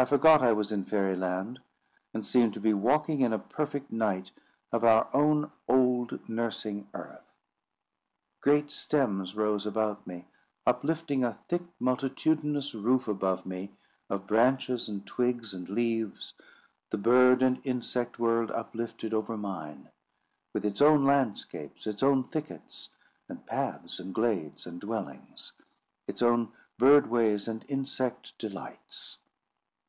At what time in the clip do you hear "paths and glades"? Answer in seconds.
23.46-24.64